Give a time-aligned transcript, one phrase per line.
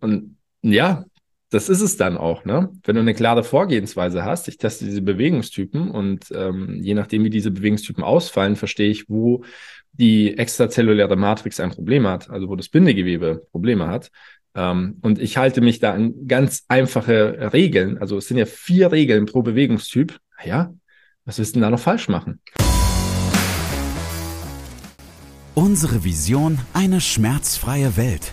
[0.00, 1.04] Und ja,
[1.50, 2.70] das ist es dann auch, ne?
[2.84, 7.30] Wenn du eine klare Vorgehensweise hast, ich teste diese Bewegungstypen und ähm, je nachdem, wie
[7.30, 9.42] diese Bewegungstypen ausfallen, verstehe ich, wo
[9.92, 14.10] die extrazelluläre Matrix ein Problem hat, also wo das Bindegewebe Probleme hat.
[14.54, 17.98] Ähm, und ich halte mich da an ganz einfache Regeln.
[17.98, 20.18] Also es sind ja vier Regeln pro Bewegungstyp.
[20.44, 20.72] Ja,
[21.24, 22.40] was willst du denn da noch falsch machen?
[25.54, 28.32] Unsere Vision, eine schmerzfreie Welt.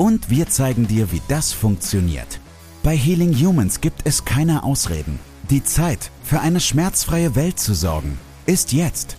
[0.00, 2.40] Und wir zeigen dir, wie das funktioniert.
[2.82, 5.18] Bei Healing Humans gibt es keine Ausreden.
[5.50, 9.18] Die Zeit, für eine schmerzfreie Welt zu sorgen, ist jetzt.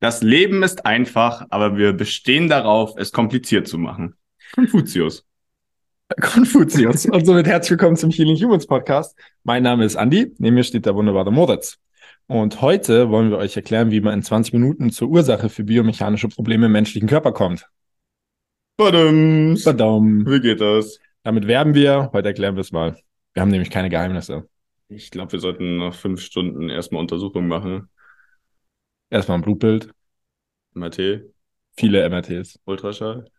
[0.00, 4.16] Das Leben ist einfach, aber wir bestehen darauf, es kompliziert zu machen.
[4.52, 5.24] Konfuzius.
[6.20, 7.06] Konfuzius.
[7.06, 9.16] Und somit herzlich willkommen zum Healing Humans Podcast.
[9.44, 11.78] Mein Name ist Andi, neben mir steht der wunderbare Moritz.
[12.28, 16.28] Und heute wollen wir euch erklären, wie man in 20 Minuten zur Ursache für biomechanische
[16.28, 17.68] Probleme im menschlichen Körper kommt.
[18.76, 19.64] Badums.
[19.64, 20.26] Badum.
[20.26, 20.98] Wie geht das?
[21.22, 22.10] Damit werben wir.
[22.12, 22.96] Heute erklären wir es mal.
[23.32, 24.48] Wir haben nämlich keine Geheimnisse.
[24.88, 27.88] Ich glaube, wir sollten nach fünf Stunden erstmal Untersuchungen machen.
[29.10, 29.92] Erstmal ein Blutbild,
[30.74, 31.22] MRT,
[31.76, 32.58] viele MRTs.
[32.64, 33.30] Ultraschall.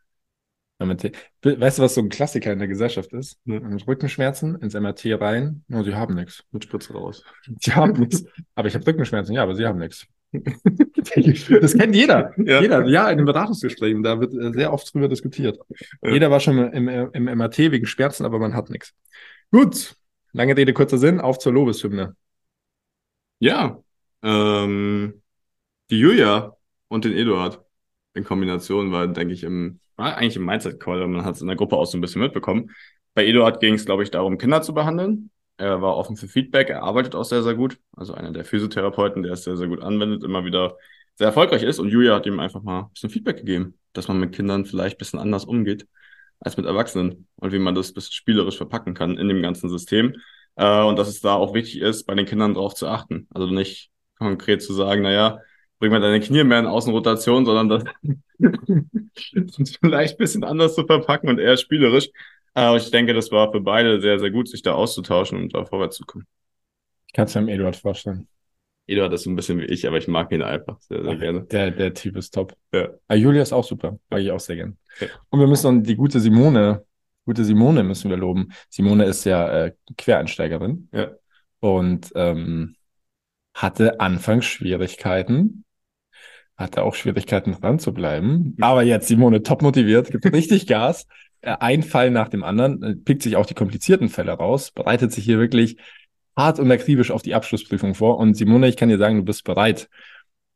[0.80, 3.40] Weißt du, was so ein Klassiker in der Gesellschaft ist?
[3.46, 3.60] Ne.
[3.60, 5.64] Mit Rückenschmerzen ins MRT rein.
[5.72, 6.44] Oh, sie haben nichts.
[6.52, 7.24] Mit Spritze raus.
[7.60, 8.26] Sie haben nichts.
[8.54, 10.06] Aber ich habe Rückenschmerzen, ja, aber sie haben nichts.
[10.34, 12.34] das kennt jeder.
[12.38, 12.62] Ja.
[12.62, 15.58] Jeder, ja, in den Beratungsgesprächen, da wird äh, sehr oft drüber diskutiert.
[16.02, 16.12] Ja.
[16.12, 18.94] Jeder war schon im, im MRT wegen Schmerzen, aber man hat nichts.
[19.52, 19.96] Gut,
[20.34, 22.16] lange Rede, kurzer Sinn, auf zur Lobeshymne.
[23.40, 23.82] Ja.
[24.22, 25.22] Ähm,
[25.90, 26.58] die Julia
[26.90, 27.62] und den Eduard
[28.18, 31.56] in Kombination war, denke ich, im, war eigentlich im Mindset-Call, man hat es in der
[31.56, 32.72] Gruppe auch so ein bisschen mitbekommen.
[33.14, 35.32] Bei Eduard ging es, glaube ich, darum, Kinder zu behandeln.
[35.58, 37.80] Er war offen für Feedback, er arbeitet auch sehr, sehr gut.
[37.96, 40.78] Also einer der Physiotherapeuten, der es sehr, sehr gut anwendet, immer wieder
[41.16, 41.80] sehr erfolgreich ist.
[41.80, 44.98] Und Julia hat ihm einfach mal ein bisschen Feedback gegeben, dass man mit Kindern vielleicht
[44.98, 45.88] ein bisschen anders umgeht
[46.40, 49.70] als mit Erwachsenen und wie man das ein bisschen spielerisch verpacken kann in dem ganzen
[49.70, 50.16] System.
[50.56, 53.28] Äh, und dass es da auch wichtig ist, bei den Kindern darauf zu achten.
[53.34, 53.90] Also nicht
[54.20, 55.40] konkret zu sagen, naja,
[55.80, 57.84] bring mal deine Knie mehr in Außenrotation, sondern das
[59.82, 62.10] vielleicht ein bisschen anders zu verpacken und eher spielerisch.
[62.54, 65.66] Aber ich denke, das war für beide sehr, sehr gut, sich da auszutauschen und da
[65.66, 66.26] vorwärts zu kommen.
[67.08, 68.28] Ich kann es mir am Eduard vorstellen.
[68.88, 71.42] Eduard ist so ein bisschen wie ich, aber ich mag ihn einfach sehr, sehr gerne.
[71.44, 72.56] Der, der Typ ist top.
[72.74, 72.90] Ja.
[73.08, 74.00] Ah, Julia ist auch super.
[74.10, 74.78] Mag ich auch sehr gern.
[75.00, 75.08] Ja.
[75.30, 76.86] Und wir müssen noch die gute Simone,
[77.26, 78.50] gute Simone müssen wir loben.
[78.70, 81.12] Simone ist ja äh, Quereinsteigerin Ja.
[81.60, 82.76] und ähm,
[83.54, 85.66] hatte anfangs Schwierigkeiten,
[86.58, 88.56] hatte auch Schwierigkeiten dran zu bleiben.
[88.60, 91.08] Aber jetzt Simone top motiviert, gibt richtig Gas.
[91.42, 95.12] Äh, Ein Fall nach dem anderen, äh, pickt sich auch die komplizierten Fälle raus, bereitet
[95.12, 95.78] sich hier wirklich
[96.36, 98.18] hart und akribisch auf die Abschlussprüfung vor.
[98.18, 99.90] Und Simone, ich kann dir sagen, du bist bereit.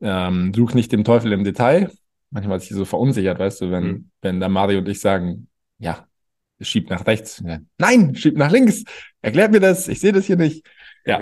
[0.02, 1.92] Ähm, such nicht dem Teufel im Detail.
[2.32, 4.10] Manchmal ist sie so verunsichert, weißt du, wenn, Mhm.
[4.22, 5.48] wenn da Mario und ich sagen,
[5.78, 6.08] ja,
[6.60, 7.44] schiebt nach rechts.
[7.46, 8.84] Ja, Nein, schiebt nach links.
[9.22, 9.88] Erklärt mir das.
[9.88, 10.66] Ich sehe das hier nicht.
[11.06, 11.20] Ja.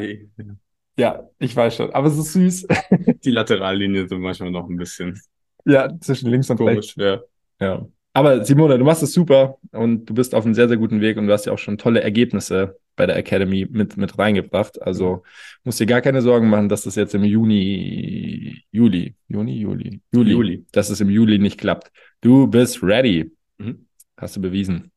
[1.00, 1.92] Ja, ich weiß schon.
[1.94, 2.68] Aber es ist süß.
[3.24, 5.20] Die Laterallinien sind manchmal noch ein bisschen
[5.66, 6.94] ja, zwischen links und rechts.
[6.94, 7.22] komisch.
[7.60, 7.66] Ja.
[7.66, 7.88] Ja.
[8.12, 11.18] Aber Simone, du machst es super und du bist auf einem sehr, sehr guten Weg
[11.18, 14.82] und du hast ja auch schon tolle Ergebnisse bei der Academy mit, mit reingebracht.
[14.82, 15.24] Also
[15.64, 20.32] musst dir gar keine Sorgen machen, dass das jetzt im Juni, Juli, Juni, Juli, Juli,
[20.32, 20.66] Juli.
[20.74, 21.92] dass es im Juli nicht klappt.
[22.20, 23.32] Du bist ready.
[23.58, 23.86] Mhm.
[24.18, 24.92] Hast du bewiesen.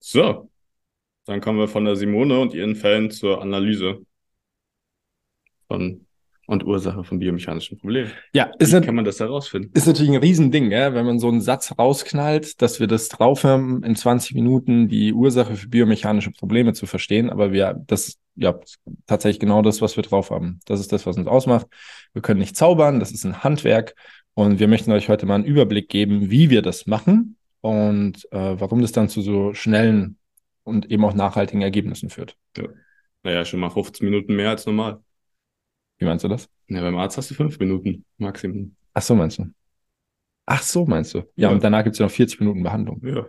[0.00, 0.50] So.
[1.26, 4.04] Dann kommen wir von der Simone und ihren Fällen zur Analyse
[5.76, 6.06] von
[6.46, 8.10] und Ursache von biomechanischen Problemen.
[8.32, 9.70] Ja, ist, Wie kann man das herausfinden?
[9.74, 10.94] ist natürlich ein Riesending, gell?
[10.94, 15.12] wenn man so einen Satz rausknallt, dass wir das drauf haben, in 20 Minuten die
[15.12, 17.30] Ursache für biomechanische Probleme zu verstehen.
[17.30, 18.58] Aber wir, das ist ja
[19.06, 20.60] tatsächlich genau das, was wir drauf haben.
[20.66, 21.66] Das ist das, was uns ausmacht.
[22.12, 23.94] Wir können nicht zaubern, das ist ein Handwerk.
[24.34, 28.60] Und wir möchten euch heute mal einen Überblick geben, wie wir das machen und äh,
[28.60, 30.18] warum das dann zu so schnellen
[30.64, 32.36] und eben auch nachhaltigen Ergebnissen führt.
[33.22, 35.00] Naja, schon mal 15 Minuten mehr als normal.
[35.98, 36.48] Wie meinst du das?
[36.68, 38.74] Ja, beim Arzt hast du fünf Minuten Maximum.
[38.94, 39.46] Ach so meinst du?
[40.46, 41.18] Ach so meinst du?
[41.18, 41.48] Ja, Ja.
[41.50, 43.00] und danach gibt's ja noch 40 Minuten Behandlung.
[43.04, 43.26] Ja.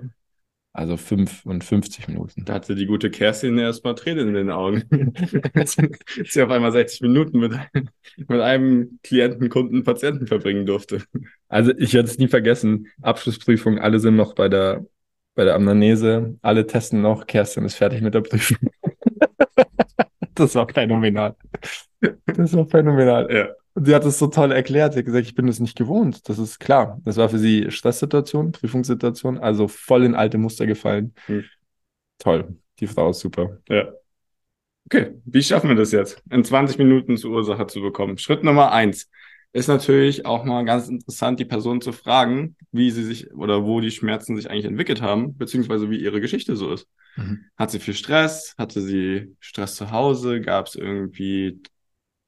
[0.74, 2.44] Also 55 Minuten.
[2.44, 4.84] Da hatte die gute Kerstin erstmal Tränen in den Augen.
[5.54, 5.78] Als
[6.26, 7.54] sie auf einmal 60 Minuten mit,
[8.18, 11.02] mit einem Klienten, Kunden, Patienten verbringen durfte.
[11.48, 12.88] Also ich werde es nie vergessen.
[13.02, 14.86] Abschlussprüfung, alle sind noch bei der,
[15.34, 18.58] bei der Amnese, alle testen noch, Kerstin ist fertig mit der Prüfung.
[20.36, 21.36] das war phänomenal.
[22.26, 23.34] Das war phänomenal.
[23.34, 23.48] Ja.
[23.74, 24.94] Und sie hat es so toll erklärt.
[24.94, 26.30] Sie hat gesagt, ich bin das nicht gewohnt.
[26.30, 27.02] Das ist klar.
[27.04, 31.14] Das war für sie Stresssituation, Prüfungssituation, also voll in alte Muster gefallen.
[31.26, 31.44] Hm.
[32.20, 32.58] Toll.
[32.80, 33.58] Die Frau ist super.
[33.68, 33.92] Ja.
[34.86, 36.22] Okay, wie schaffen wir das jetzt?
[36.30, 38.18] In 20 Minuten zur Ursache zu bekommen.
[38.18, 39.10] Schritt Nummer eins
[39.52, 43.80] ist natürlich auch mal ganz interessant, die Person zu fragen, wie sie sich oder wo
[43.80, 46.88] die Schmerzen sich eigentlich entwickelt haben, beziehungsweise wie ihre Geschichte so ist.
[47.16, 47.46] Mhm.
[47.58, 48.56] Hat sie viel Stress?
[48.58, 50.42] Hatte sie Stress zu Hause?
[50.42, 51.62] Gab es irgendwie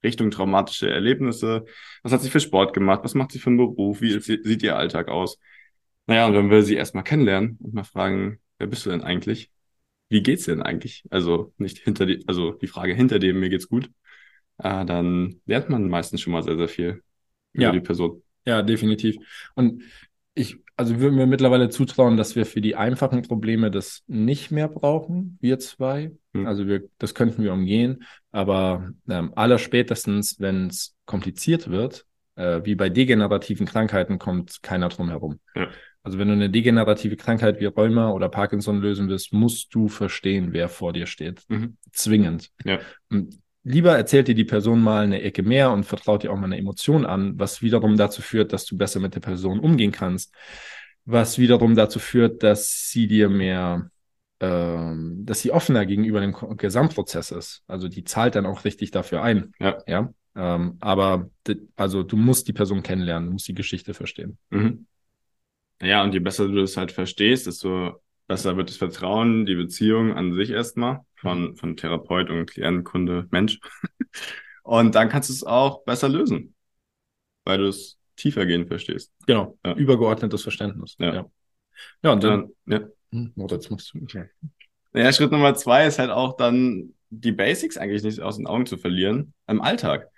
[0.04, 1.66] Richtung traumatische Erlebnisse?
[2.04, 3.02] Was hat sie für Sport gemacht?
[3.04, 4.02] Was macht sie für einen Beruf?
[4.02, 5.40] Wie sieht ihr Alltag aus?
[6.06, 9.52] Naja, und dann will sie erstmal kennenlernen und mal fragen, wer bist du denn eigentlich?
[10.10, 11.04] Wie geht's denn eigentlich?
[11.10, 13.92] Also nicht hinter die, also die Frage hinter dem, mir geht's gut.
[14.60, 17.04] Äh, dann lernt man meistens schon mal sehr, sehr viel
[17.54, 17.72] über Ja.
[17.72, 18.24] die Person.
[18.46, 19.18] Ja, definitiv.
[19.56, 19.84] Und
[20.38, 24.68] ich, also würde mir mittlerweile zutrauen, dass wir für die einfachen Probleme das nicht mehr
[24.68, 26.12] brauchen, wir zwei.
[26.34, 26.46] Hm.
[26.46, 28.04] Also wir, das könnten wir umgehen.
[28.32, 32.06] Aber ähm, allerspätestens, wenn es kompliziert wird,
[32.36, 35.40] äh, wie bei degenerativen Krankheiten, kommt keiner drum herum.
[35.56, 35.70] Ja.
[36.04, 40.54] Also wenn du eine degenerative Krankheit wie Rheuma oder Parkinson lösen willst, musst du verstehen,
[40.54, 41.44] wer vor dir steht.
[41.50, 41.78] Mhm.
[41.92, 42.52] Zwingend.
[42.64, 42.80] Ja.
[43.10, 46.46] Und lieber erzählt dir die Person mal eine Ecke mehr und vertraut dir auch mal
[46.46, 50.34] eine Emotion an, was wiederum dazu führt, dass du besser mit der Person umgehen kannst.
[51.06, 53.90] Was wiederum dazu führt, dass sie dir mehr,
[54.40, 57.64] ähm, dass sie offener gegenüber dem Gesamtprozess ist.
[57.68, 59.52] Also die zahlt dann auch richtig dafür ein.
[59.60, 59.78] Ja.
[59.86, 60.14] Ja.
[60.36, 61.30] Ähm, aber
[61.76, 64.38] also du musst die Person kennenlernen, du musst die Geschichte verstehen.
[64.50, 64.86] Mhm.
[65.82, 70.14] Ja, und je besser du das halt verstehst, desto besser wird das Vertrauen, die Beziehung
[70.14, 73.60] an sich erstmal von, von Therapeut und Klient, Kunde, Mensch.
[74.64, 76.54] Und dann kannst du es auch besser lösen,
[77.46, 79.14] weil du es tiefergehend verstehst.
[79.26, 79.58] Genau.
[79.66, 79.74] Ja.
[79.76, 80.98] Übergeordnetes Verständnis.
[81.00, 81.14] Ja.
[81.14, 81.32] Ja.
[82.04, 82.50] Ja, und dann.
[82.66, 82.82] Ja.
[83.12, 84.02] Warte, jetzt musst du.
[84.02, 84.26] Okay.
[84.92, 88.66] Naja, Schritt Nummer zwei ist halt auch dann die Basics eigentlich nicht aus den Augen
[88.66, 90.10] zu verlieren im Alltag.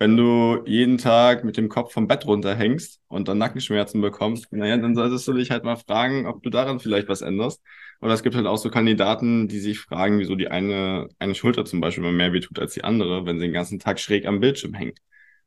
[0.00, 4.76] Wenn du jeden Tag mit dem Kopf vom Bett runterhängst und dann Nackenschmerzen bekommst, naja,
[4.76, 7.60] dann solltest du dich halt mal fragen, ob du daran vielleicht was änderst.
[8.00, 11.64] Oder es gibt halt auch so Kandidaten, die sich fragen, wieso die eine, eine Schulter
[11.64, 14.38] zum Beispiel mal mehr wehtut als die andere, wenn sie den ganzen Tag schräg am
[14.38, 15.00] Bildschirm hängt.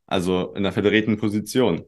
[0.06, 1.86] Also in der verdrehten Position.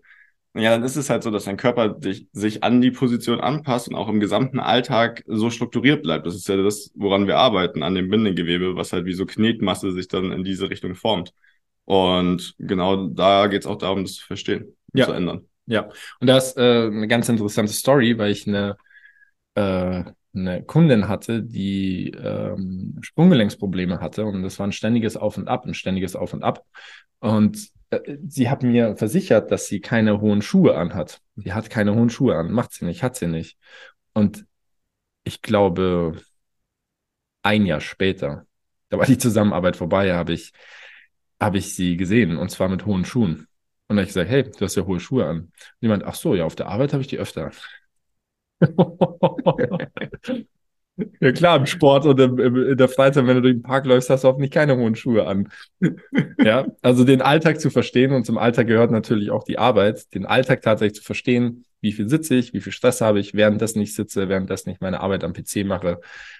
[0.55, 3.89] Ja, dann ist es halt so, dass dein Körper dich, sich an die Position anpasst
[3.89, 6.27] und auch im gesamten Alltag so strukturiert bleibt.
[6.27, 9.91] Das ist ja das, woran wir arbeiten, an dem Bindegewebe, was halt wie so Knetmasse
[9.91, 11.33] sich dann in diese Richtung formt.
[11.85, 15.05] Und genau da geht es auch darum, das zu verstehen, Ja.
[15.05, 15.47] zu ändern.
[15.65, 15.89] Ja,
[16.19, 18.75] und das ist äh, eine ganz interessante Story, weil ich eine,
[19.55, 20.03] äh,
[20.35, 25.65] eine Kundin hatte, die ähm, Sprunggelenksprobleme hatte und das war ein ständiges Auf und Ab,
[25.65, 26.65] ein ständiges Auf und Ab.
[27.19, 31.21] Und äh, sie hat mir versichert, dass sie keine hohen Schuhe anhat.
[31.35, 33.57] Sie hat keine hohen Schuhe an, macht sie nicht, hat sie nicht.
[34.13, 34.45] Und
[35.23, 36.17] ich glaube,
[37.41, 38.45] ein Jahr später,
[38.89, 40.51] da war die Zusammenarbeit vorbei, habe ich,
[41.43, 43.47] habe ich sie gesehen und zwar mit hohen Schuhen.
[43.87, 45.37] Und da habe ich gesagt, hey, du hast ja hohe Schuhe an.
[45.37, 45.51] Und
[45.81, 47.51] jemand, ach so, ja, auf der Arbeit habe ich die öfter
[51.19, 53.85] ja klar, im Sport und im, im, in der Freizeit, wenn du durch den Park
[53.85, 55.49] läufst, hast du hoffentlich keine hohen Schuhe an.
[56.37, 60.25] ja, also den Alltag zu verstehen und zum Alltag gehört natürlich auch die Arbeit, den
[60.25, 63.95] Alltag tatsächlich zu verstehen, wie viel sitze ich, wie viel Stress habe ich, währenddessen ich
[63.95, 65.99] sitze, währenddessen ich meine Arbeit am PC mache,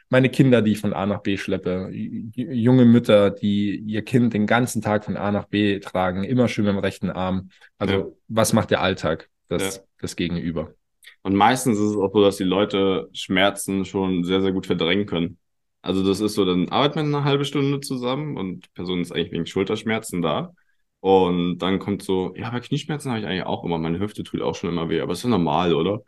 [0.09, 4.45] meine Kinder, die ich von A nach B schleppe, junge Mütter, die ihr Kind den
[4.47, 7.49] ganzen Tag von A nach B tragen, immer schön mit dem rechten Arm.
[7.77, 8.05] Also Ja.
[8.27, 9.83] was macht der Alltag, das, Ja.
[9.99, 10.73] das Gegenüber?
[11.21, 15.05] Und meistens ist es auch so, dass die Leute Schmerzen schon sehr, sehr gut verdrängen
[15.05, 15.37] können.
[15.81, 19.11] Also das ist so, dann arbeitet man eine halbe Stunde zusammen und die Person ist
[19.11, 20.53] eigentlich wegen Schulterschmerzen da.
[20.99, 23.77] Und dann kommt so, ja, aber Knieschmerzen habe ich eigentlich auch immer.
[23.77, 26.01] Meine Hüfte tut auch schon immer weh, aber ist ja normal, oder?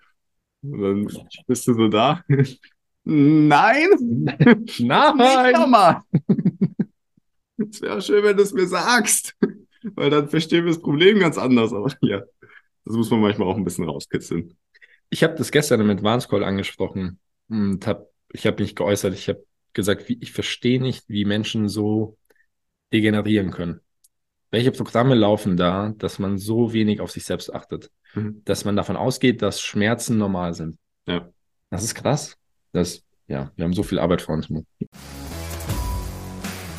[0.63, 1.07] Und dann
[1.47, 2.23] bist du so da.
[3.07, 3.89] Nein!
[4.65, 5.53] Nicht Nein!
[5.53, 6.01] nochmal!
[7.57, 9.35] Es wäre schön, wenn du es mir sagst.
[9.93, 11.71] Weil dann verstehen wir das Problem ganz anders.
[11.71, 12.23] Aber ja,
[12.83, 14.57] das muss man manchmal auch ein bisschen rauskitzeln.
[15.09, 19.29] Ich habe das gestern im Advance Call angesprochen und hab, ich habe mich geäußert, ich
[19.29, 22.17] habe gesagt, wie, ich verstehe nicht, wie Menschen so
[22.91, 23.81] degenerieren können.
[24.49, 27.91] Welche Programme laufen da, dass man so wenig auf sich selbst achtet?
[28.15, 28.41] Mhm.
[28.45, 30.79] Dass man davon ausgeht, dass Schmerzen normal sind.
[31.05, 31.29] Ja.
[31.69, 32.37] Das ist krass.
[32.75, 34.49] Das, ja, wir haben so viel Arbeit vor uns.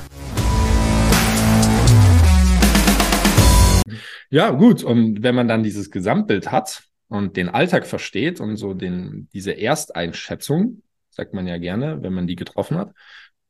[4.30, 4.84] Ja, gut.
[4.84, 9.51] Und wenn man dann dieses Gesamtbild hat und den Alltag versteht und so den, diese
[9.51, 12.94] Ersteinschätzung, sagt man ja gerne, wenn man die getroffen hat,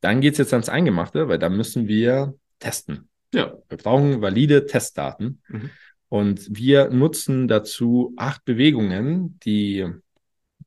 [0.04, 3.08] dann geht es jetzt ans Eingemachte, weil da müssen wir testen.
[3.32, 3.54] Ja.
[3.70, 5.42] Wir brauchen valide Testdaten.
[5.48, 5.70] Mhm.
[6.10, 9.86] Und wir nutzen dazu acht Bewegungen, die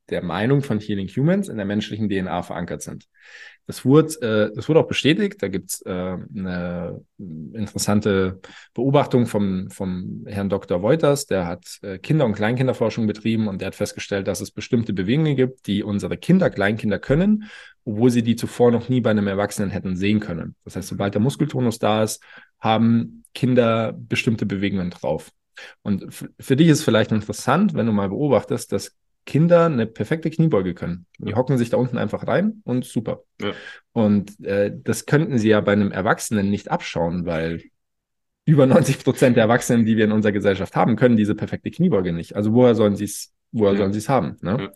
[0.09, 3.07] der Meinung von Healing Humans in der menschlichen DNA verankert sind.
[3.67, 5.43] Das wurde, äh, das wurde auch bestätigt.
[5.43, 8.39] Da gibt's äh, eine interessante
[8.73, 10.79] Beobachtung vom, vom Herrn Dr.
[10.79, 11.25] Reuters.
[11.25, 15.35] Der hat äh, Kinder- und Kleinkinderforschung betrieben und der hat festgestellt, dass es bestimmte Bewegungen
[15.35, 17.43] gibt, die unsere Kinder, Kleinkinder können,
[17.83, 20.55] obwohl sie die zuvor noch nie bei einem Erwachsenen hätten sehen können.
[20.63, 22.23] Das heißt, sobald der Muskeltonus da ist,
[22.61, 25.29] haben Kinder bestimmte Bewegungen drauf.
[25.81, 26.07] Und
[26.39, 28.95] für dich ist vielleicht interessant, wenn du mal beobachtest, dass
[29.27, 31.05] Kinder eine perfekte Kniebeuge können.
[31.19, 33.23] Die hocken sich da unten einfach rein und super.
[33.39, 33.51] Ja.
[33.91, 37.61] Und äh, das könnten sie ja bei einem Erwachsenen nicht abschauen, weil
[38.45, 42.13] über 90 Prozent der Erwachsenen, die wir in unserer Gesellschaft haben, können diese perfekte Kniebeuge
[42.13, 42.35] nicht.
[42.35, 43.77] Also woher sollen sie es, woher ja.
[43.77, 44.37] sollen sie es haben?
[44.41, 44.57] Ne?
[44.59, 44.71] Ja.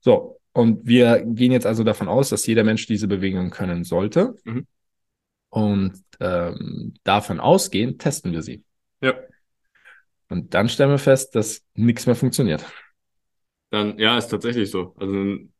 [0.00, 0.40] So.
[0.52, 4.34] Und wir gehen jetzt also davon aus, dass jeder Mensch diese Bewegung können sollte.
[4.44, 4.66] Mhm.
[5.50, 8.62] Und ähm, davon ausgehend testen wir sie.
[9.00, 9.14] Ja.
[10.28, 12.64] Und dann stellen wir fest, dass nichts mehr funktioniert.
[13.70, 14.94] Dann, ja, ist tatsächlich so.
[14.98, 15.14] Also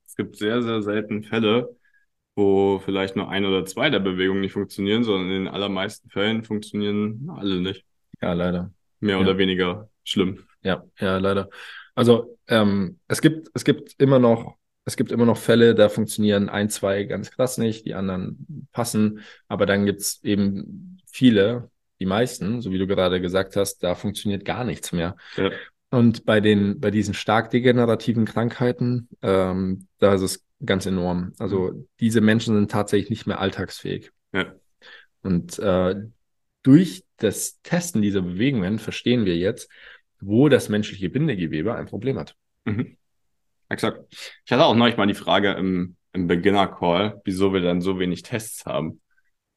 [0.06, 1.76] es gibt sehr, sehr selten Fälle,
[2.34, 6.44] wo vielleicht nur ein oder zwei der Bewegungen nicht funktionieren, sondern in den allermeisten Fällen
[6.44, 7.84] funktionieren alle nicht.
[8.22, 8.72] Ja, leider.
[9.00, 9.20] Mehr ja.
[9.20, 10.44] oder weniger schlimm.
[10.62, 11.48] Ja, ja, leider.
[11.94, 16.48] Also ähm, es gibt, es gibt immer noch, es gibt immer noch Fälle, da funktionieren
[16.48, 22.62] ein, zwei ganz krass nicht, die anderen passen, aber dann gibt's eben viele, die meisten,
[22.62, 25.16] so wie du gerade gesagt hast, da funktioniert gar nichts mehr.
[25.36, 25.50] Ja.
[25.90, 31.32] Und bei den, bei diesen stark degenerativen Krankheiten, ähm, da ist es ganz enorm.
[31.38, 31.88] Also mhm.
[32.00, 34.10] diese Menschen sind tatsächlich nicht mehr alltagsfähig.
[34.32, 34.52] Ja.
[35.22, 35.94] Und äh,
[36.62, 39.70] durch das Testen dieser Bewegungen verstehen wir jetzt,
[40.20, 42.34] wo das menschliche Bindegewebe ein Problem hat.
[42.64, 42.96] Mhm.
[43.68, 44.04] Exakt.
[44.44, 48.22] Ich hatte auch neulich mal die Frage im, im Beginner-Call, wieso wir dann so wenig
[48.22, 49.00] Tests haben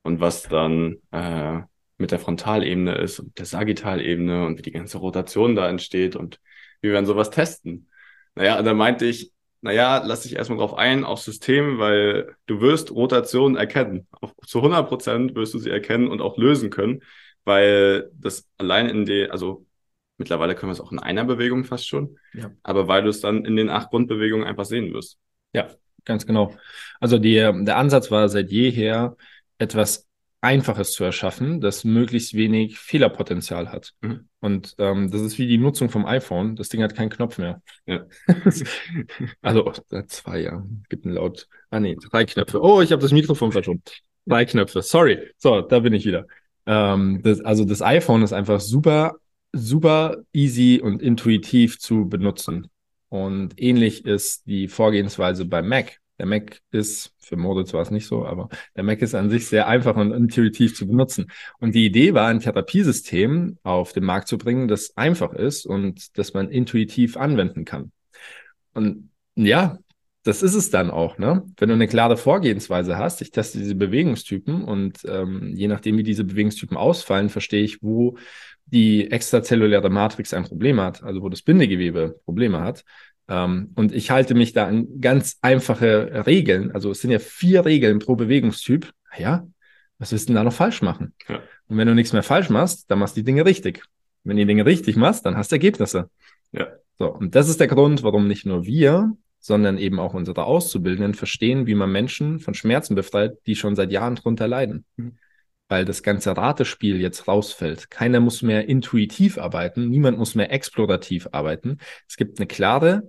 [0.03, 1.61] und was dann äh,
[2.01, 6.39] mit der Frontalebene ist und der Sagittalebene und wie die ganze Rotation da entsteht und
[6.81, 7.89] wie wir dann sowas testen.
[8.35, 9.31] Naja, da meinte ich,
[9.61, 14.07] naja, lass dich erstmal drauf ein, aufs System, weil du wirst Rotation erkennen.
[14.11, 17.01] Auf, zu 100 Prozent wirst du sie erkennen und auch lösen können,
[17.45, 19.65] weil das allein in der, also
[20.17, 22.51] mittlerweile können wir es auch in einer Bewegung fast schon, ja.
[22.63, 25.19] aber weil du es dann in den acht Grundbewegungen einfach sehen wirst.
[25.53, 25.69] Ja,
[26.05, 26.55] ganz genau.
[26.99, 29.15] Also die, der Ansatz war seit jeher,
[29.59, 30.07] etwas
[30.41, 33.93] Einfaches zu erschaffen, das möglichst wenig Fehlerpotenzial hat.
[34.01, 34.27] Mhm.
[34.39, 36.55] Und ähm, das ist wie die Nutzung vom iPhone.
[36.55, 37.61] Das Ding hat keinen Knopf mehr.
[37.85, 38.05] Ja.
[39.41, 39.71] also
[40.07, 40.65] zwei, ja.
[40.89, 41.47] Gibt einen laut.
[41.69, 42.59] Ah nee, drei Knöpfe.
[42.59, 43.83] Oh, ich habe das Mikrofon verschoben.
[44.25, 44.81] Drei Knöpfe.
[44.81, 45.19] Sorry.
[45.37, 46.25] So, da bin ich wieder.
[46.65, 49.17] Ähm, das, also das iPhone ist einfach super,
[49.53, 52.67] super easy und intuitiv zu benutzen.
[53.09, 56.00] Und ähnlich ist die Vorgehensweise beim Mac.
[56.19, 59.47] Der Mac ist, für Moritz war es nicht so, aber der Mac ist an sich
[59.47, 61.31] sehr einfach und intuitiv zu benutzen.
[61.59, 66.17] Und die Idee war, ein Therapiesystem auf den Markt zu bringen, das einfach ist und
[66.17, 67.91] das man intuitiv anwenden kann.
[68.73, 69.79] Und ja,
[70.23, 71.43] das ist es dann auch, ne?
[71.57, 76.03] Wenn du eine klare Vorgehensweise hast, ich teste diese Bewegungstypen und ähm, je nachdem, wie
[76.03, 78.17] diese Bewegungstypen ausfallen, verstehe ich, wo
[78.65, 82.85] die extrazelluläre Matrix ein Problem hat, also wo das Bindegewebe Probleme hat,
[83.31, 86.71] und ich halte mich da an ganz einfache Regeln.
[86.71, 88.91] Also es sind ja vier Regeln pro Bewegungstyp.
[89.17, 89.47] Ja,
[89.99, 91.13] was willst du denn da noch falsch machen?
[91.29, 91.39] Ja.
[91.67, 93.83] Und wenn du nichts mehr falsch machst, dann machst du die Dinge richtig.
[94.23, 96.09] Wenn du die Dinge richtig machst, dann hast du Ergebnisse.
[96.51, 96.67] Ja.
[96.97, 101.13] So, und das ist der Grund, warum nicht nur wir, sondern eben auch unsere Auszubildenden
[101.13, 104.85] verstehen, wie man Menschen von Schmerzen befreit, die schon seit Jahren drunter leiden.
[104.97, 105.17] Mhm.
[105.67, 107.89] Weil das ganze Ratespiel jetzt rausfällt.
[107.89, 111.77] Keiner muss mehr intuitiv arbeiten, niemand muss mehr explorativ arbeiten.
[112.09, 113.07] Es gibt eine klare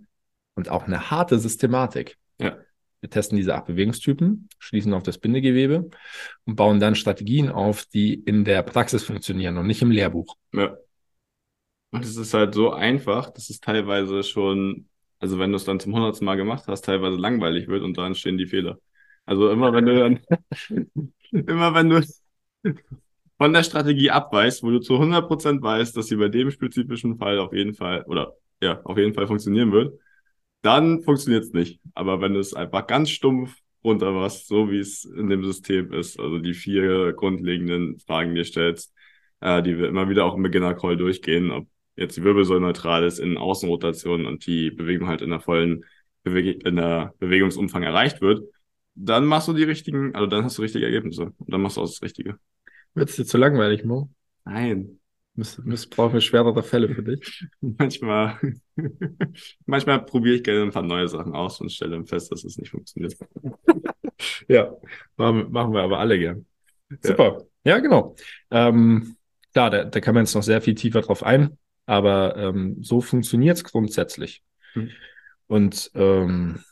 [0.55, 2.17] und auch eine harte Systematik.
[2.39, 2.57] Ja.
[3.01, 5.91] Wir testen diese acht Bewegungstypen, schließen auf das Bindegewebe
[6.45, 10.37] und bauen dann Strategien auf, die in der Praxis funktionieren und nicht im Lehrbuch.
[10.53, 10.77] Ja.
[11.91, 15.81] Und es ist halt so einfach, dass es teilweise schon, also wenn du es dann
[15.81, 18.79] zum hundertsten Mal gemacht hast, teilweise langweilig wird und dann stehen die Fehler.
[19.27, 20.21] Also immer wenn du dann,
[21.31, 22.03] immer wenn du,
[23.37, 27.41] von der Strategie abweichst, wo du zu 100% weißt, dass sie bei dem spezifischen Fall
[27.41, 29.99] auf jeden Fall oder ja, auf jeden Fall funktionieren wird,
[30.63, 31.81] dann funktioniert es nicht.
[31.95, 33.55] Aber wenn du es einfach ganz stumpf
[33.85, 38.45] runter machst, so wie es in dem System ist, also die vier grundlegenden Fragen dir
[38.45, 38.95] stellst,
[39.41, 41.67] äh, die wir immer wieder auch im Beginner-Call durchgehen, ob
[41.97, 45.85] jetzt die Wirbelsäule neutral ist, in Außenrotation und die Bewegung halt in der vollen
[46.23, 48.49] Beweg in der Bewegungsumfang erreicht wird,
[48.95, 51.81] dann machst du die richtigen, also dann hast du richtige Ergebnisse und dann machst du
[51.81, 52.39] auch das Richtige.
[52.95, 54.11] Wird es dir zu langweilig, Mo?
[54.45, 55.01] Nein.
[55.35, 57.47] Miss, missbrauchen wir schwerere Fälle für dich?
[57.61, 58.39] manchmal,
[59.67, 62.59] manchmal probiere ich gerne ein paar neue Sachen aus und stelle dann fest, dass es
[62.59, 63.17] nicht funktioniert.
[64.49, 64.75] ja,
[65.17, 66.47] machen, machen wir aber alle gern.
[67.01, 67.47] Super.
[67.65, 68.15] Ja, ja genau.
[68.51, 69.17] Ähm,
[69.55, 73.01] klar, da, da kann man jetzt noch sehr viel tiefer drauf ein, aber ähm, so
[73.01, 74.43] funktioniert es grundsätzlich.
[74.75, 74.91] Hm.
[75.47, 76.63] Und ähm,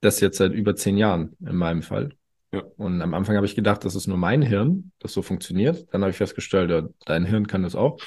[0.00, 2.10] das jetzt seit über zehn Jahren in meinem Fall.
[2.52, 2.62] Ja.
[2.76, 5.86] Und am Anfang habe ich gedacht, das ist nur mein Hirn, das so funktioniert.
[5.92, 7.98] Dann habe ich festgestellt, ja, dein Hirn kann das auch.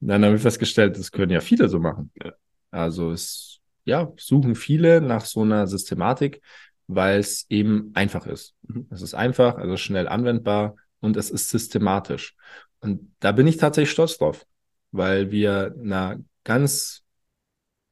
[0.00, 2.10] Dann habe ich festgestellt, das können ja viele so machen.
[2.22, 2.32] Ja.
[2.70, 6.42] Also es, ja, suchen viele nach so einer Systematik,
[6.86, 8.54] weil es eben einfach ist.
[8.62, 8.88] Mhm.
[8.90, 12.36] Es ist einfach, also schnell anwendbar und es ist systematisch.
[12.80, 14.46] Und da bin ich tatsächlich stolz drauf,
[14.92, 17.02] weil wir einer ganz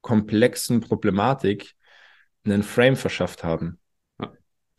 [0.02, 1.74] komplexen Problematik
[2.44, 3.78] einen Frame verschafft haben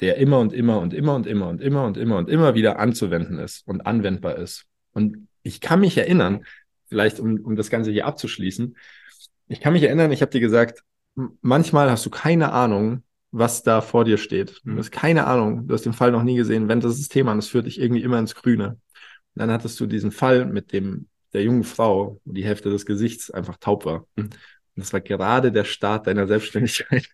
[0.02, 2.80] der immer und immer und immer und immer und immer und immer und immer wieder
[2.80, 4.66] anzuwenden ist und anwendbar ist.
[4.94, 6.46] Und ich kann mich erinnern,
[6.88, 8.76] vielleicht um, um das Ganze hier abzuschließen,
[9.48, 10.84] ich kann mich erinnern, ich habe dir gesagt,
[11.42, 14.62] manchmal hast du keine Ahnung, was da vor dir steht.
[14.64, 14.78] Du mhm.
[14.80, 17.50] hast keine Ahnung, du hast den Fall noch nie gesehen, wenn das Thema an, das
[17.50, 18.70] führt dich irgendwie immer ins Grüne.
[18.70, 18.80] Und
[19.40, 23.30] dann hattest du diesen Fall mit dem der jungen Frau, wo die Hälfte des Gesichts
[23.30, 24.08] einfach taub war.
[24.16, 24.24] Mhm.
[24.26, 27.10] Und das war gerade der Start deiner Selbstständigkeit.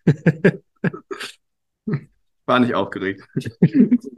[2.46, 3.22] War nicht aufgeregt.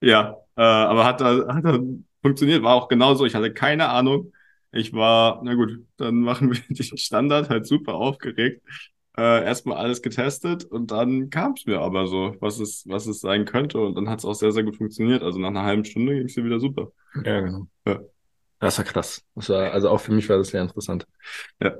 [0.00, 1.80] ja, äh, aber hat, hat
[2.22, 3.26] funktioniert, war auch genauso.
[3.26, 4.32] Ich hatte keine Ahnung.
[4.72, 8.62] Ich war, na gut, dann machen wir den Standard halt super aufgeregt.
[9.16, 13.20] Äh, erstmal alles getestet und dann kam es mir aber so, was es, was es
[13.20, 13.78] sein könnte.
[13.78, 15.22] Und dann hat es auch sehr, sehr gut funktioniert.
[15.22, 16.92] Also nach einer halben Stunde ging es mir wieder super.
[17.24, 17.66] Ja, genau.
[17.86, 18.00] Ja.
[18.58, 19.24] Das war krass.
[19.34, 21.06] Das war, also auch für mich war das sehr interessant.
[21.62, 21.76] Ja.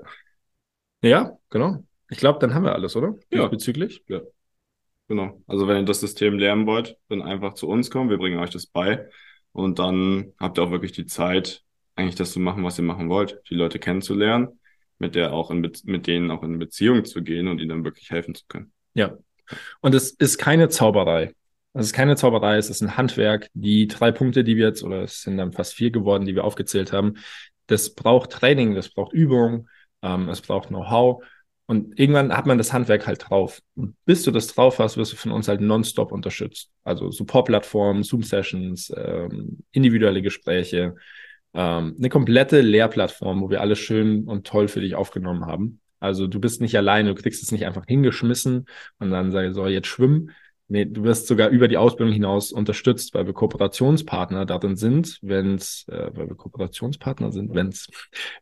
[1.03, 1.85] Ja, genau.
[2.09, 3.17] Ich glaube, dann haben wir alles, oder?
[3.31, 3.49] Ja.
[3.49, 4.03] Bezüglich?
[4.09, 4.21] Ja.
[5.09, 5.43] Genau.
[5.47, 8.11] Also wenn ihr das System lernen wollt, dann einfach zu uns kommen.
[8.11, 9.09] Wir bringen euch das bei.
[9.53, 11.63] Und dann habt ihr auch wirklich die Zeit,
[11.95, 13.41] eigentlich das zu machen, was ihr machen wollt.
[13.49, 14.61] Die Leute kennenzulernen,
[14.99, 18.11] mit der auch in, mit denen auch in Beziehung zu gehen und ihnen dann wirklich
[18.11, 18.73] helfen zu können.
[18.95, 19.17] Ja.
[19.81, 21.33] Und es ist keine Zauberei.
[21.73, 23.49] Es ist keine Zauberei, es ist ein Handwerk.
[23.53, 26.45] Die drei Punkte, die wir jetzt, oder es sind dann fast vier geworden, die wir
[26.45, 27.15] aufgezählt haben,
[27.67, 29.69] das braucht Training, das braucht Übung,
[30.03, 31.23] ähm, es braucht Know-how.
[31.67, 33.61] Und irgendwann hat man das Handwerk halt drauf.
[33.75, 36.71] Und bis du das drauf hast, wirst du von uns halt nonstop unterstützt.
[36.85, 40.95] Also Support-Plattformen, Zoom-Sessions, ähm, individuelle Gespräche,
[41.55, 45.81] ähm, eine komplette Lehrplattform, wo wir alles schön und toll für dich aufgenommen haben.
[45.99, 48.67] Also du bist nicht alleine, du kriegst es nicht einfach hingeschmissen
[48.99, 50.31] und dann sage so, jetzt schwimmen,
[50.69, 55.55] Nee, du wirst sogar über die Ausbildung hinaus unterstützt, weil wir Kooperationspartner darin sind, wenn
[55.55, 57.89] es, äh, weil wir Kooperationspartner sind, wenn es,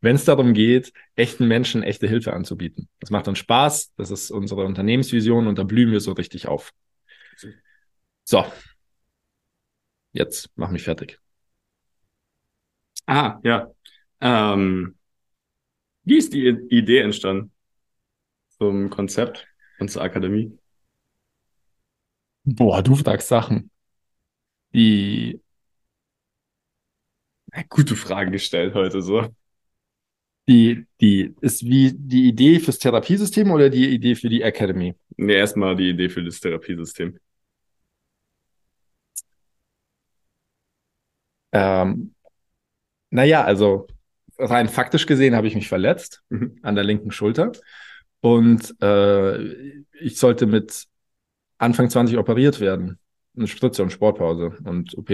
[0.01, 2.89] wenn es darum geht, echten Menschen echte Hilfe anzubieten.
[3.01, 6.73] Das macht uns Spaß, das ist unsere Unternehmensvision und da blühen wir so richtig auf.
[8.25, 8.45] So.
[10.13, 11.19] Jetzt mach mich fertig.
[13.07, 13.71] Ah, ja.
[14.21, 14.97] Ähm,
[16.05, 17.53] wie ist die Idee entstanden
[18.59, 19.47] zum Konzept
[19.79, 20.59] und zur Akademie?
[22.45, 23.71] Boah, du fragst Sachen,
[24.73, 25.41] die
[27.69, 29.29] gute Fragen gestellt heute so.
[30.47, 34.95] Die, die ist wie die Idee fürs Therapiesystem oder die Idee für die Academy?
[35.17, 37.19] Nee, erstmal die Idee für das Therapiesystem.
[41.53, 42.15] Ähm,
[43.11, 43.87] naja, also
[44.39, 46.59] rein faktisch gesehen habe ich mich verletzt mhm.
[46.63, 47.53] an der linken Schulter.
[48.21, 49.43] Und äh,
[49.93, 50.87] ich sollte mit
[51.65, 52.99] Anfang 20 operiert werden.
[53.37, 55.11] Eine Spritze und Sportpause und OP.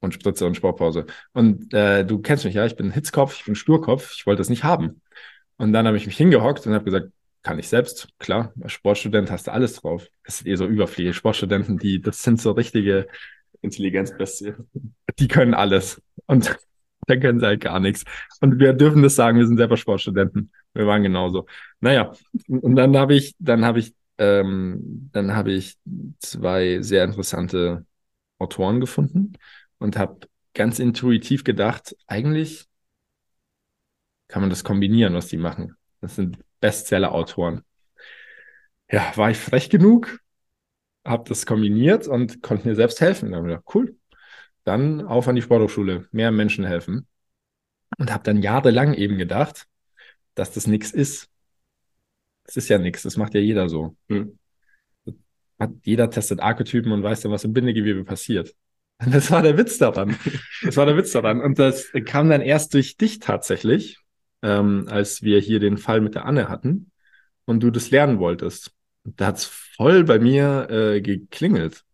[0.00, 1.06] Und Spritze und Sportpause.
[1.32, 4.48] Und äh, du kennst mich, ja, ich bin Hitzkopf, ich bin Sturkopf, ich wollte das
[4.48, 5.00] nicht haben.
[5.56, 7.08] Und dann habe ich mich hingehockt und habe gesagt,
[7.42, 10.08] kann ich selbst, klar, als Sportstudent hast du alles drauf.
[10.24, 11.14] Das ist eh so überfließend.
[11.14, 13.06] Sportstudenten, die, das sind so richtige
[13.62, 14.68] Intelligenzbestien.
[15.18, 16.02] Die können alles.
[16.26, 16.56] Und
[17.06, 18.04] dann können sie halt gar nichts.
[18.40, 20.50] Und wir dürfen das sagen, wir sind selber Sportstudenten.
[20.74, 21.46] Wir waren genauso.
[21.80, 22.12] Naja,
[22.48, 25.76] und dann habe ich, dann habe ich ähm, dann habe ich
[26.18, 27.86] zwei sehr interessante
[28.38, 29.34] Autoren gefunden
[29.78, 30.20] und habe
[30.54, 32.66] ganz intuitiv gedacht, eigentlich
[34.28, 35.76] kann man das kombinieren, was die machen.
[36.00, 37.62] Das sind Bestseller-Autoren.
[38.90, 40.20] Ja, war ich frech genug?
[41.06, 43.30] habe das kombiniert und konnte mir selbst helfen.
[43.30, 43.96] Dann habe ich gedacht, cool,
[44.64, 47.06] dann auf an die Sporthochschule, mehr Menschen helfen.
[47.98, 49.66] Und habe dann jahrelang eben gedacht,
[50.34, 51.28] dass das nichts ist.
[52.46, 53.96] Das ist ja nichts, das macht ja jeder so.
[54.08, 54.38] Hm.
[55.58, 58.54] Hat, jeder testet Archetypen und weiß dann, was im Bindegewebe passiert.
[59.12, 60.16] Das war der Witz daran.
[60.62, 61.42] Das war der Witz daran.
[61.42, 63.98] Und das kam dann erst durch dich tatsächlich,
[64.40, 66.90] ähm, als wir hier den Fall mit der Anne hatten
[67.44, 68.72] und du das lernen wolltest.
[69.04, 71.84] Da hat's voll bei mir äh, geklingelt.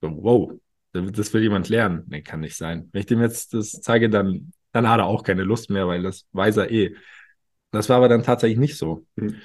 [0.00, 0.52] So, wow,
[0.92, 2.04] das will jemand lernen.
[2.08, 2.88] Nee, kann nicht sein.
[2.92, 6.02] Wenn ich dem jetzt das zeige, dann, dann hat er auch keine Lust mehr, weil
[6.02, 6.94] das weiß er eh.
[7.72, 9.06] Das war aber dann tatsächlich nicht so.
[9.16, 9.36] Mhm.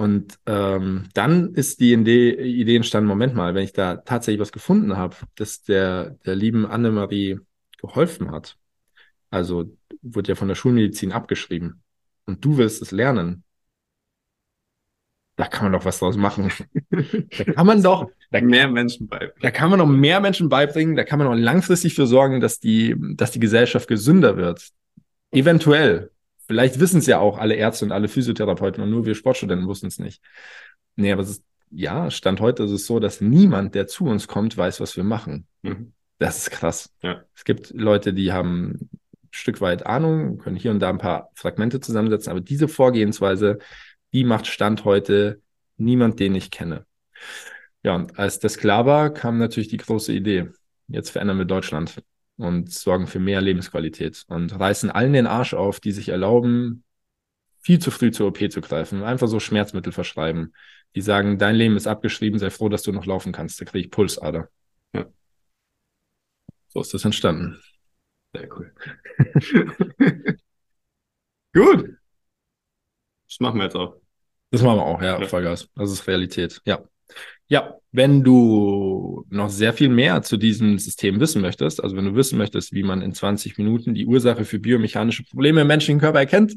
[0.00, 4.50] Und ähm, dann ist die Idee, Idee entstanden, Moment mal, wenn ich da tatsächlich was
[4.50, 7.38] gefunden habe, das der, der lieben Annemarie
[7.78, 8.56] geholfen hat,
[9.28, 11.82] also wurde ja von der Schulmedizin abgeschrieben
[12.24, 13.44] und du willst es lernen,
[15.36, 16.50] da kann man doch was draus machen.
[16.90, 19.42] da kann man doch da, mehr Menschen beibringen.
[19.42, 22.58] Da kann man noch mehr Menschen beibringen, da kann man auch langfristig für sorgen, dass
[22.58, 24.66] die, dass die Gesellschaft gesünder wird.
[25.30, 26.10] Eventuell.
[26.50, 29.86] Vielleicht wissen es ja auch alle Ärzte und alle Physiotherapeuten und nur wir Sportstudenten wussten
[29.86, 30.20] es nicht.
[30.96, 34.26] Nee, aber es ist, ja, Stand heute ist es so, dass niemand, der zu uns
[34.26, 35.46] kommt, weiß, was wir machen.
[35.62, 35.92] Mhm.
[36.18, 36.90] Das ist krass.
[37.02, 37.22] Ja.
[37.36, 38.90] Es gibt Leute, die haben ein
[39.30, 43.58] Stück weit Ahnung, können hier und da ein paar Fragmente zusammensetzen, aber diese Vorgehensweise,
[44.12, 45.40] die macht Stand heute
[45.76, 46.84] niemand, den ich kenne.
[47.84, 50.48] Ja, und als das klar war, kam natürlich die große Idee.
[50.88, 52.02] Jetzt verändern wir Deutschland
[52.42, 56.84] und sorgen für mehr Lebensqualität und reißen allen den Arsch auf, die sich erlauben,
[57.60, 60.54] viel zu früh zur OP zu greifen, einfach so Schmerzmittel verschreiben.
[60.94, 63.60] Die sagen, dein Leben ist abgeschrieben, sei froh, dass du noch laufen kannst.
[63.60, 64.48] Da kriege ich Pulsader.
[64.92, 65.06] Ja.
[66.68, 67.60] So ist das entstanden.
[68.34, 68.74] Sehr cool.
[71.52, 71.96] Gut.
[73.28, 73.96] Das machen wir jetzt auch.
[74.50, 75.28] Das machen wir auch, ja, ja.
[75.28, 75.68] Vollgas.
[75.74, 76.82] Das ist Realität, ja.
[77.48, 82.14] Ja, wenn du noch sehr viel mehr zu diesem System wissen möchtest, also wenn du
[82.14, 86.20] wissen möchtest, wie man in 20 Minuten die Ursache für biomechanische Probleme im menschlichen Körper
[86.20, 86.56] erkennt,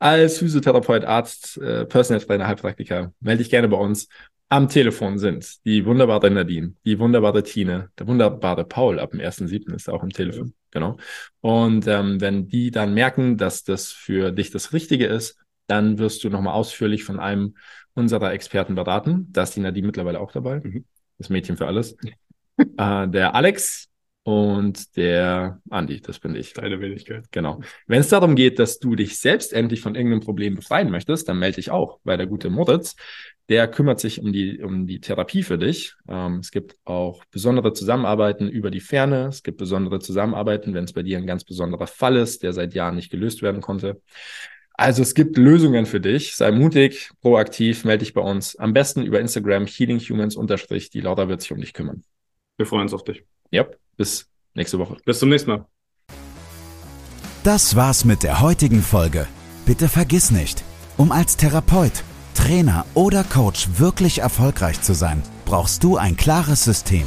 [0.00, 4.08] als Physiotherapeut, Arzt, äh, Personal Trainer, Heilpraktiker, melde dich gerne bei uns.
[4.48, 9.74] Am Telefon sind die wunderbare Nadine, die wunderbare Tine, der wunderbare Paul ab dem 1.7.
[9.74, 10.96] ist auch im Telefon, genau.
[11.40, 16.24] Und ähm, wenn die dann merken, dass das für dich das Richtige ist, dann wirst
[16.24, 17.54] du nochmal ausführlich von einem
[17.94, 19.28] unserer Experten beraten.
[19.30, 20.60] Da ist die Nadine mittlerweile auch dabei.
[20.60, 20.84] Mhm.
[21.18, 21.96] Das Mädchen für alles.
[22.58, 23.88] äh, der Alex
[24.24, 26.54] und der Andi, das bin ich.
[26.54, 27.26] Deine Wenigkeit.
[27.30, 27.60] Genau.
[27.86, 31.38] Wenn es darum geht, dass du dich selbst endlich von irgendeinem Problem befreien möchtest, dann
[31.38, 32.96] melde dich auch, weil der gute Moritz,
[33.50, 35.94] der kümmert sich um die, um die Therapie für dich.
[36.08, 39.26] Ähm, es gibt auch besondere Zusammenarbeiten über die Ferne.
[39.26, 42.72] Es gibt besondere Zusammenarbeiten, wenn es bei dir ein ganz besonderer Fall ist, der seit
[42.72, 44.00] Jahren nicht gelöst werden konnte.
[44.76, 46.34] Also es gibt Lösungen für dich.
[46.36, 48.56] Sei mutig, proaktiv, melde dich bei uns.
[48.56, 50.90] Am besten über Instagram healinghumans unterstrich.
[50.90, 52.02] Die Laura wird sich um dich kümmern.
[52.56, 53.24] Wir freuen uns auf dich.
[53.50, 54.96] Ja, bis nächste Woche.
[55.04, 55.66] Bis zum nächsten Mal.
[57.44, 59.26] Das war's mit der heutigen Folge.
[59.64, 60.64] Bitte vergiss nicht,
[60.96, 62.02] um als Therapeut,
[62.34, 67.06] Trainer oder Coach wirklich erfolgreich zu sein, brauchst du ein klares System.